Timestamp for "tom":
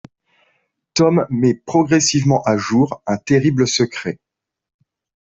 0.95-1.27